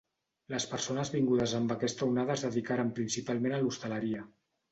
Les 0.53 0.63
persones 0.69 1.11
vingudes 1.15 1.53
amb 1.59 1.75
aquesta 1.75 2.09
onada 2.13 2.35
es 2.37 2.45
dedicaren 2.47 2.91
principalment 3.01 3.57
a 3.59 3.63
l'hostaleria. 3.67 4.27